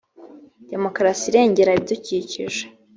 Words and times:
demokarasi 0.71 1.23
irengera 1.27 1.71
ibidukikije. 1.75 2.63